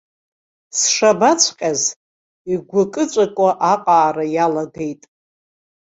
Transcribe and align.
Сшабаҵәҟьаз 0.77 1.81
игәкы-ҵәыкуа 2.51 3.51
аҟаара 3.71 4.25
иалагеит. 4.35 5.01